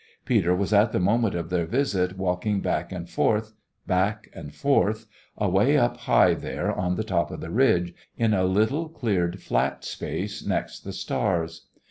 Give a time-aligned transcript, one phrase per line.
[0.25, 3.53] Peter was at the moment of their visit walking back and forth,
[3.85, 5.05] back and forth,
[5.37, 9.85] away up high there on the top of the ridge, in a little cleared flat
[9.85, 11.67] space next the stars.